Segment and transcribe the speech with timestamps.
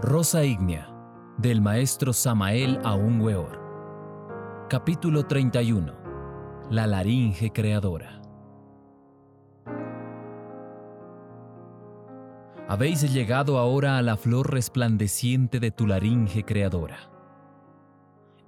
[0.00, 0.94] Rosa ígnea
[1.38, 4.66] del maestro Samael Aún Weor.
[4.70, 5.92] Capítulo 31.
[6.70, 8.22] La laringe creadora.
[12.68, 17.10] Habéis llegado ahora a la flor resplandeciente de tu laringe creadora.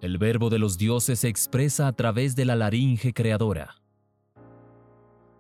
[0.01, 3.75] El verbo de los dioses se expresa a través de la laringe creadora.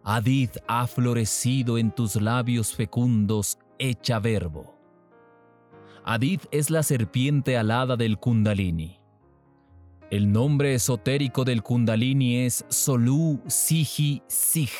[0.02, 4.79] Adid ha florecido en tus labios fecundos, hecha verbo.
[6.04, 8.98] Adid es la serpiente alada del Kundalini.
[10.10, 14.70] El nombre esotérico del Kundalini es Solu Siji Sig.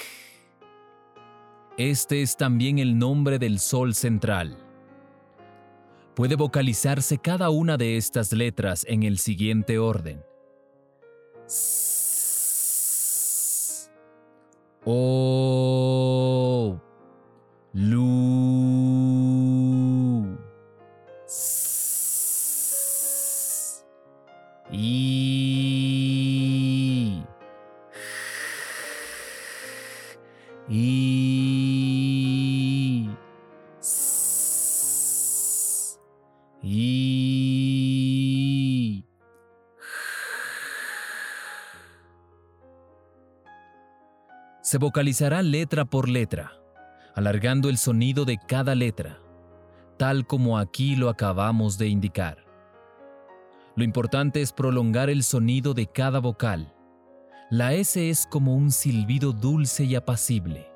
[1.77, 4.57] Este es también el nombre del Sol central.
[6.15, 10.23] Puede vocalizarse cada una de estas letras en el siguiente orden.
[11.47, 12.21] S,
[14.85, 15.40] O,
[44.71, 46.53] Se vocalizará letra por letra,
[47.17, 49.19] alargando el sonido de cada letra,
[49.97, 52.47] tal como aquí lo acabamos de indicar.
[53.75, 56.73] Lo importante es prolongar el sonido de cada vocal.
[57.51, 60.69] La S es como un silbido dulce y apacible.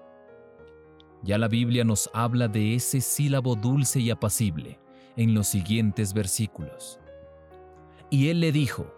[1.22, 4.80] Ya la Biblia nos habla de ese sílabo dulce y apacible
[5.16, 6.98] en los siguientes versículos.
[8.10, 8.92] Y él le dijo,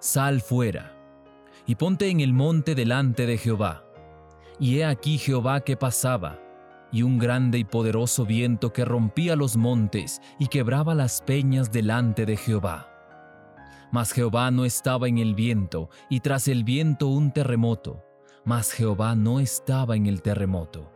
[0.00, 0.94] Sal fuera,
[1.66, 3.83] y ponte en el monte delante de Jehová.
[4.58, 6.38] Y he aquí Jehová que pasaba,
[6.92, 12.24] y un grande y poderoso viento que rompía los montes y quebraba las peñas delante
[12.24, 12.88] de Jehová.
[13.90, 18.04] Mas Jehová no estaba en el viento, y tras el viento un terremoto,
[18.44, 20.90] mas Jehová no estaba en el terremoto.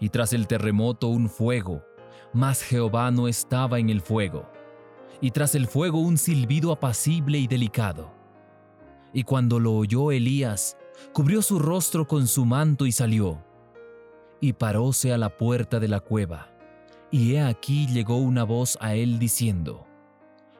[0.00, 1.84] Y tras el terremoto un fuego,
[2.32, 4.50] mas Jehová no estaba en el fuego.
[5.20, 8.12] Y tras el fuego un silbido apacible y delicado.
[9.12, 10.76] Y cuando lo oyó Elías,
[11.12, 13.44] cubrió su rostro con su manto y salió.
[14.40, 16.52] Y paróse a la puerta de la cueva.
[17.10, 19.86] Y he aquí llegó una voz a él diciendo,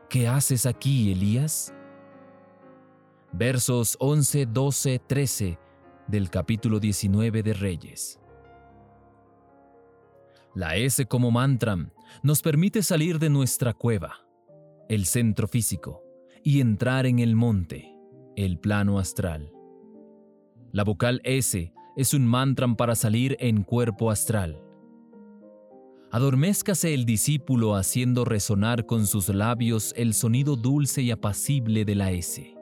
[0.08, 1.72] ¿Qué haces aquí, Elías?
[3.32, 5.58] Versos 11, 12, 13
[6.06, 8.20] del capítulo 19 de Reyes.
[10.54, 11.78] La S como mantra
[12.22, 14.26] nos permite salir de nuestra cueva,
[14.90, 16.02] el centro físico,
[16.44, 17.96] y entrar en el monte,
[18.36, 19.50] el plano astral.
[20.72, 24.58] La vocal S es un mantra para salir en cuerpo astral.
[26.10, 32.12] Adormézcase el discípulo haciendo resonar con sus labios el sonido dulce y apacible de la
[32.12, 32.54] S.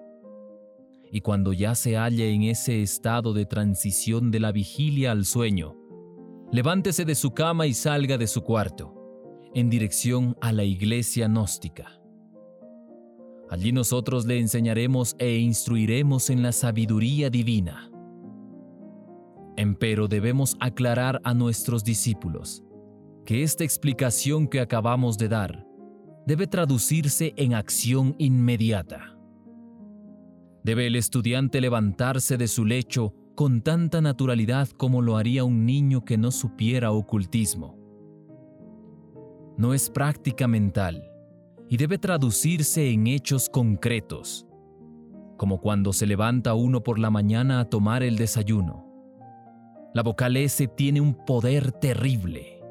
[1.12, 5.76] Y cuando ya se halle en ese estado de transición de la vigilia al sueño,
[6.50, 8.92] levántese de su cama y salga de su cuarto,
[9.54, 12.00] en dirección a la iglesia gnóstica.
[13.48, 17.89] Allí nosotros le enseñaremos e instruiremos en la sabiduría divina.
[19.60, 22.64] Empero debemos aclarar a nuestros discípulos
[23.26, 25.66] que esta explicación que acabamos de dar
[26.26, 29.18] debe traducirse en acción inmediata.
[30.64, 36.06] Debe el estudiante levantarse de su lecho con tanta naturalidad como lo haría un niño
[36.06, 37.76] que no supiera ocultismo.
[39.58, 41.04] No es práctica mental
[41.68, 44.46] y debe traducirse en hechos concretos,
[45.36, 48.89] como cuando se levanta uno por la mañana a tomar el desayuno.
[49.92, 52.62] La vocal S tiene un poder terrible.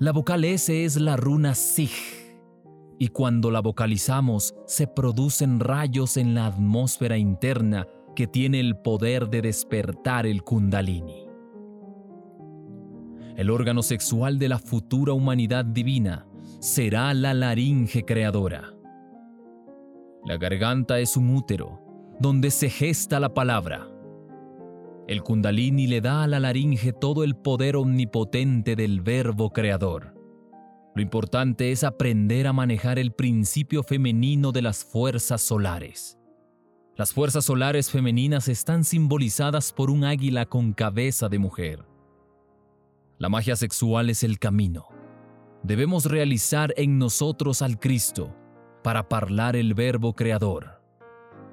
[0.00, 1.90] La vocal S es la runa SIG,
[2.98, 7.86] y cuando la vocalizamos se producen rayos en la atmósfera interna
[8.16, 11.26] que tiene el poder de despertar el kundalini.
[13.36, 16.26] El órgano sexual de la futura humanidad divina
[16.60, 18.72] será la laringe creadora.
[20.24, 21.80] La garganta es un útero
[22.20, 23.88] donde se gesta la palabra.
[25.06, 30.14] El kundalini le da a la laringe todo el poder omnipotente del verbo creador.
[30.94, 36.18] Lo importante es aprender a manejar el principio femenino de las fuerzas solares.
[36.96, 41.84] Las fuerzas solares femeninas están simbolizadas por un águila con cabeza de mujer.
[43.18, 44.86] La magia sexual es el camino.
[45.62, 48.34] Debemos realizar en nosotros al Cristo
[48.82, 50.73] para hablar el verbo creador.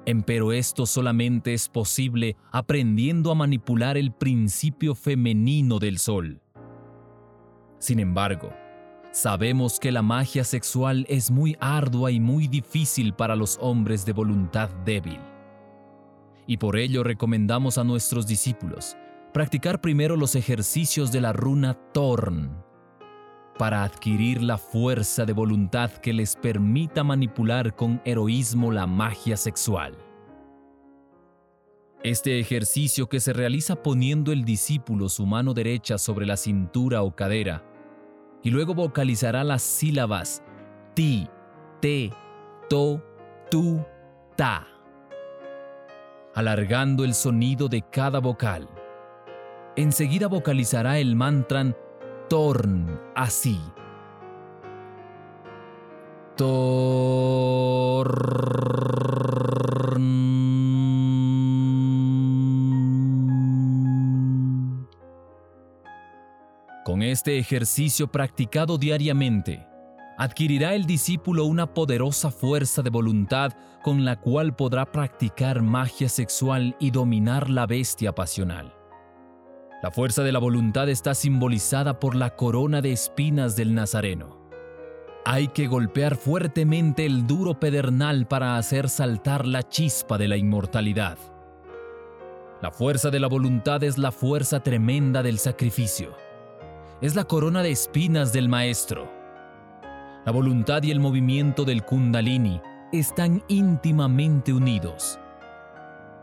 [0.04, 6.40] Empero esto solamente es posible aprendiendo a manipular el principio femenino del sol.
[7.78, 8.52] Sin embargo,
[9.12, 14.14] Sabemos que la magia sexual es muy ardua y muy difícil para los hombres de
[14.14, 15.20] voluntad débil.
[16.46, 18.96] Y por ello recomendamos a nuestros discípulos
[19.34, 22.64] practicar primero los ejercicios de la runa Torn
[23.58, 29.96] para adquirir la fuerza de voluntad que les permita manipular con heroísmo la magia sexual.
[32.02, 37.14] Este ejercicio que se realiza poniendo el discípulo su mano derecha sobre la cintura o
[37.14, 37.64] cadera
[38.42, 40.42] y luego vocalizará las sílabas
[40.94, 41.28] ti,
[41.80, 42.10] te,
[42.68, 43.02] to,
[43.50, 43.84] tu,
[44.36, 44.66] ta,
[46.34, 48.68] alargando el sonido de cada vocal.
[49.76, 51.74] Enseguida vocalizará el mantra
[52.32, 53.60] Torn así.
[56.34, 56.48] Torn.
[66.86, 69.66] Con este ejercicio practicado diariamente,
[70.16, 73.52] adquirirá el discípulo una poderosa fuerza de voluntad
[73.82, 78.81] con la cual podrá practicar magia sexual y dominar la bestia pasional.
[79.82, 84.38] La fuerza de la voluntad está simbolizada por la corona de espinas del Nazareno.
[85.24, 91.18] Hay que golpear fuertemente el duro pedernal para hacer saltar la chispa de la inmortalidad.
[92.62, 96.14] La fuerza de la voluntad es la fuerza tremenda del sacrificio.
[97.00, 99.10] Es la corona de espinas del Maestro.
[100.24, 102.60] La voluntad y el movimiento del kundalini
[102.92, 105.18] están íntimamente unidos.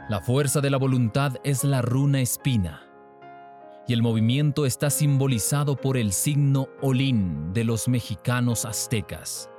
[0.08, 2.89] La fuerza de la voluntad es la runa espina
[3.90, 9.50] y el movimiento está simbolizado por el signo Olín de los mexicanos aztecas.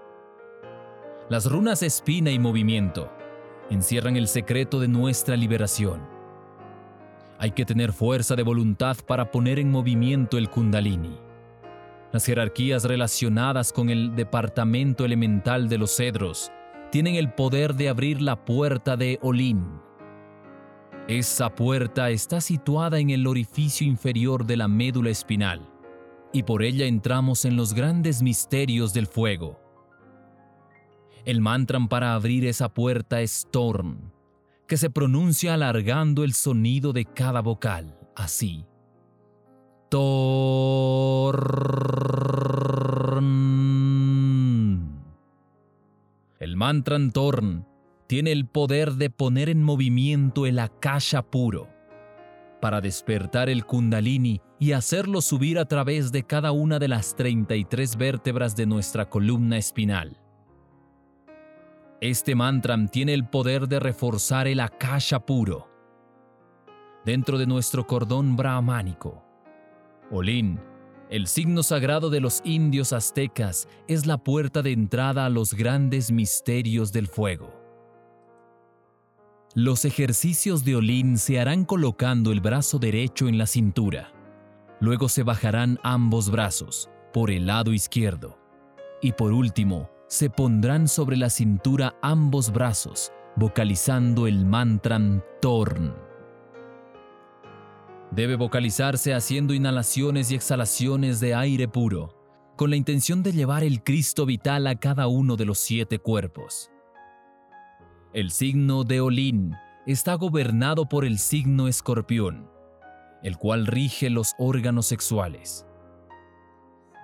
[1.28, 3.10] Las runas espina y movimiento
[3.70, 6.00] encierran el secreto de nuestra liberación.
[7.38, 11.18] Hay que tener fuerza de voluntad para poner en movimiento el kundalini.
[12.12, 16.52] Las jerarquías relacionadas con el departamento elemental de los cedros
[16.92, 19.89] tienen el poder de abrir la puerta de Olín
[21.08, 25.68] esa puerta está situada en el orificio inferior de la médula espinal,
[26.32, 29.60] y por ella entramos en los grandes misterios del fuego.
[31.24, 34.12] El mantra para abrir esa puerta es Torn,
[34.66, 38.64] que se pronuncia alargando el sonido de cada vocal, así.
[39.88, 41.40] Torn.
[46.38, 47.69] El mantra Torn
[48.10, 51.68] tiene el poder de poner en movimiento el akasha puro,
[52.60, 57.94] para despertar el kundalini y hacerlo subir a través de cada una de las 33
[57.94, 60.18] vértebras de nuestra columna espinal.
[62.00, 65.70] Este mantra tiene el poder de reforzar el akasha puro
[67.04, 69.22] dentro de nuestro cordón brahmánico.
[70.10, 70.58] Olin,
[71.10, 76.10] el signo sagrado de los indios aztecas, es la puerta de entrada a los grandes
[76.10, 77.59] misterios del fuego.
[79.56, 84.12] Los ejercicios de Olin se harán colocando el brazo derecho en la cintura.
[84.78, 88.38] Luego se bajarán ambos brazos por el lado izquierdo.
[89.02, 95.00] Y por último, se pondrán sobre la cintura ambos brazos, vocalizando el mantra
[95.40, 95.96] Torn.
[98.12, 102.14] Debe vocalizarse haciendo inhalaciones y exhalaciones de aire puro,
[102.56, 106.70] con la intención de llevar el Cristo vital a cada uno de los siete cuerpos.
[108.12, 109.54] El signo de Olín
[109.86, 112.50] está gobernado por el signo escorpión,
[113.22, 115.64] el cual rige los órganos sexuales.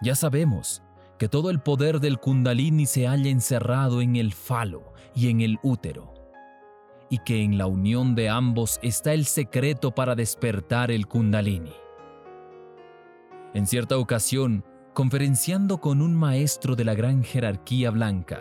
[0.03, 0.83] Ya sabemos
[1.17, 5.61] que todo el poder del kundalini se halla encerrado en el falo y en el
[5.63, 6.13] útero,
[7.09, 11.73] y que en la unión de ambos está el secreto para despertar el kundalini.
[13.55, 18.41] En cierta ocasión, conferenciando con un maestro de la gran jerarquía blanca,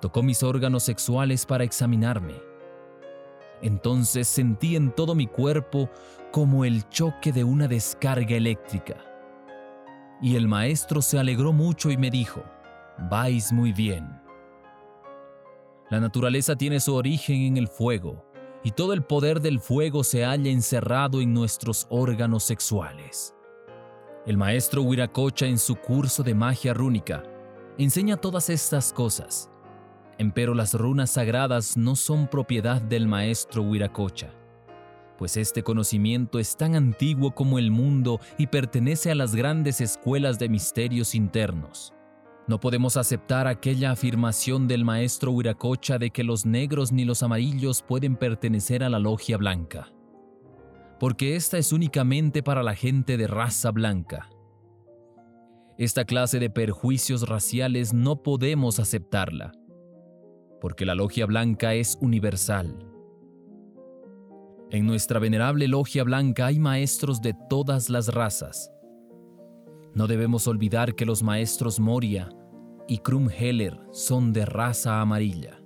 [0.00, 2.34] Tocó mis órganos sexuales para examinarme.
[3.62, 5.88] Entonces sentí en todo mi cuerpo
[6.32, 8.96] como el choque de una descarga eléctrica.
[10.20, 12.42] Y el maestro se alegró mucho y me dijo,
[13.10, 14.20] vais muy bien.
[15.90, 18.24] La naturaleza tiene su origen en el fuego,
[18.64, 23.34] y todo el poder del fuego se halla encerrado en nuestros órganos sexuales.
[24.26, 27.22] El maestro Huiracocha en su curso de magia rúnica
[27.78, 29.50] enseña todas estas cosas,
[30.18, 34.32] Empero las runas sagradas no son propiedad del maestro Huiracocha,
[35.18, 40.38] pues este conocimiento es tan antiguo como el mundo y pertenece a las grandes escuelas
[40.38, 41.92] de misterios internos.
[42.48, 47.82] No podemos aceptar aquella afirmación del maestro Huiracocha de que los negros ni los amarillos
[47.82, 49.92] pueden pertenecer a la logia blanca,
[50.98, 54.30] porque esta es únicamente para la gente de raza blanca.
[55.76, 59.52] esta clase de perjuicios raciales no podemos aceptarla,
[60.60, 62.76] porque la logia blanca es universal.
[64.70, 68.72] En nuestra venerable logia blanca hay maestros de todas las razas.
[69.94, 72.28] No debemos olvidar que los maestros Moria
[72.88, 75.62] y Krumheller son de raza amarilla.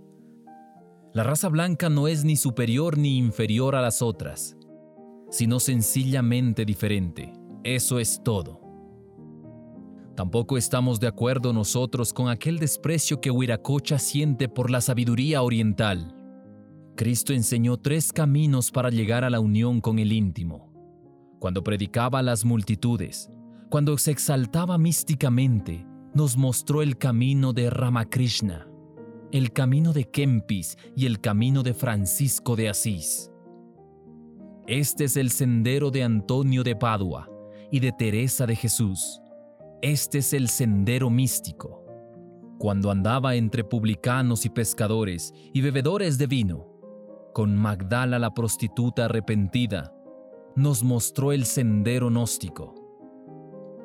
[1.12, 4.56] La raza blanca no es ni superior ni inferior a las otras,
[5.30, 7.32] sino sencillamente diferente.
[7.64, 8.69] Eso es todo.
[10.20, 16.14] Tampoco estamos de acuerdo nosotros con aquel desprecio que Huiracocha siente por la sabiduría oriental.
[16.94, 20.74] Cristo enseñó tres caminos para llegar a la unión con el íntimo.
[21.38, 23.30] Cuando predicaba a las multitudes,
[23.70, 28.68] cuando se exaltaba místicamente, nos mostró el camino de Ramakrishna,
[29.32, 33.32] el camino de Kempis y el camino de Francisco de Asís.
[34.66, 37.30] Este es el sendero de Antonio de Padua
[37.72, 39.19] y de Teresa de Jesús.
[39.82, 41.82] Este es el sendero místico.
[42.58, 46.66] Cuando andaba entre publicanos y pescadores y bebedores de vino,
[47.32, 49.94] con Magdala la prostituta arrepentida,
[50.54, 52.74] nos mostró el sendero gnóstico.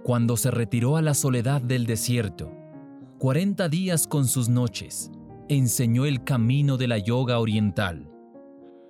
[0.03, 2.51] Cuando se retiró a la soledad del desierto,
[3.17, 5.09] cuarenta días con sus noches,
[5.47, 8.11] enseñó el camino de la yoga oriental.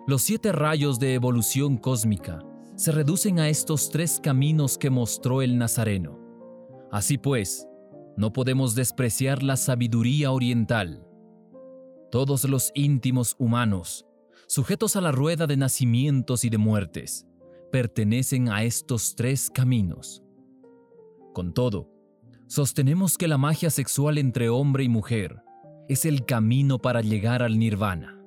[0.08, 2.40] Los siete rayos de evolución cósmica
[2.74, 6.25] se reducen a estos tres caminos que mostró el Nazareno.
[6.92, 7.68] Así pues,
[8.18, 11.06] no podemos despreciar la sabiduría oriental.
[12.12, 14.06] Todos los íntimos humanos,
[14.48, 17.28] sujetos a la rueda de nacimientos y de muertes,
[17.72, 20.24] pertenecen a estos tres caminos.
[21.34, 21.92] Con todo,
[22.48, 25.42] sostenemos que la magia sexual entre hombre y mujer
[25.90, 28.22] es el camino para llegar al nirvana.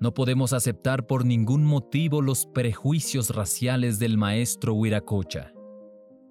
[0.00, 5.52] No podemos aceptar por ningún motivo los prejuicios raciales del maestro Huiracocha.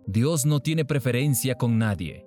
[0.10, 2.26] Dios no tiene preferencia con nadie.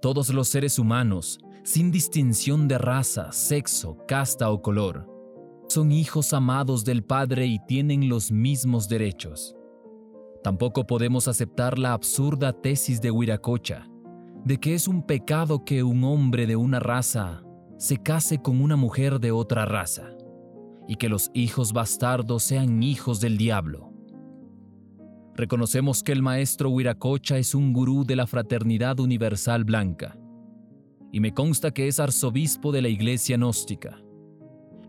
[0.00, 5.04] Todos los seres humanos, sin distinción de raza, sexo, casta o color,
[5.66, 9.56] son hijos amados del Padre y tienen los mismos derechos.
[10.44, 13.88] Tampoco podemos aceptar la absurda tesis de Huiracocha,
[14.44, 17.42] de que es un pecado que un hombre de una raza
[17.78, 20.10] se case con una mujer de otra raza,
[20.86, 23.87] y que los hijos bastardos sean hijos del diablo.
[25.38, 30.18] Reconocemos que el maestro Huiracocha es un gurú de la Fraternidad Universal Blanca,
[31.12, 34.02] y me consta que es arzobispo de la Iglesia Gnóstica.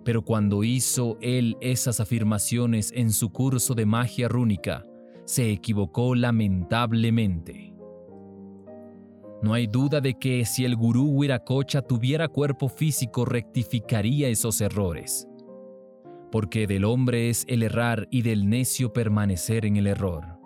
[0.03, 4.87] Pero cuando hizo él esas afirmaciones en su curso de magia rúnica,
[5.23, 7.75] se equivocó lamentablemente.
[9.43, 15.27] No hay duda de que si el gurú Huiracocha tuviera cuerpo físico rectificaría esos errores,
[16.31, 20.38] porque del hombre es el errar y del necio permanecer en el error.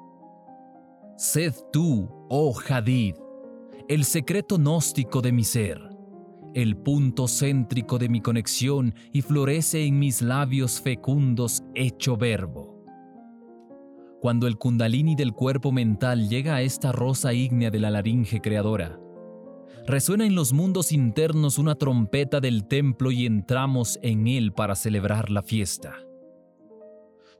[1.15, 3.15] Sed tú, oh Hadid,
[3.87, 5.79] el secreto gnóstico de mi ser,
[6.55, 12.83] el punto céntrico de mi conexión y florece en mis labios fecundos hecho verbo.
[14.21, 18.99] Cuando el kundalini del cuerpo mental llega a esta rosa ígnea de la laringe creadora,
[19.85, 25.29] resuena en los mundos internos una trompeta del templo y entramos en él para celebrar
[25.29, 25.93] la fiesta.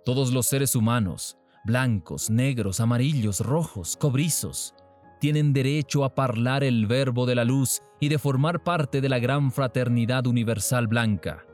[0.06, 4.75] Todos los seres humanos, blancos, negros, amarillos, rojos, cobrizos,
[5.20, 9.20] tienen derecho a hablar el verbo de la luz y de formar parte de la
[9.20, 11.46] gran fraternidad universal blanca,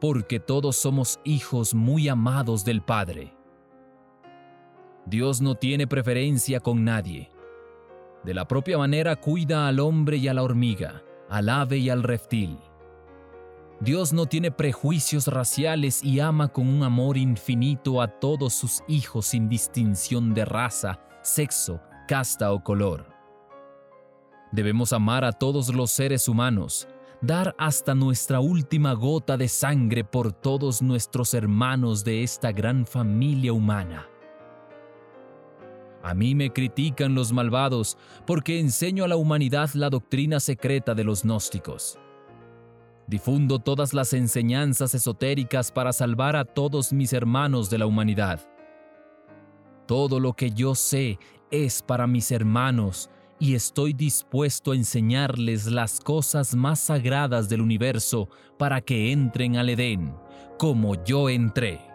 [0.00, 3.34] porque todos somos hijos muy amados del Padre.
[5.06, 7.30] Dios no tiene preferencia con nadie.
[8.22, 12.02] De la propia manera cuida al hombre y a la hormiga, al ave y al
[12.04, 12.58] reptil.
[13.80, 19.26] Dios no tiene prejuicios raciales y ama con un amor infinito a todos sus hijos
[19.26, 23.06] sin distinción de raza, sexo, casta o color.
[24.50, 26.88] Debemos amar a todos los seres humanos,
[27.20, 33.52] dar hasta nuestra última gota de sangre por todos nuestros hermanos de esta gran familia
[33.52, 34.08] humana.
[36.02, 41.04] A mí me critican los malvados porque enseño a la humanidad la doctrina secreta de
[41.04, 41.98] los gnósticos.
[43.08, 48.40] Difundo todas las enseñanzas esotéricas para salvar a todos mis hermanos de la humanidad.
[49.86, 51.18] Todo lo que yo sé
[51.50, 53.08] es para mis hermanos
[53.40, 59.70] y estoy dispuesto a enseñarles las cosas más sagradas del universo para que entren al
[59.70, 60.14] Edén,
[60.58, 61.87] como yo entré.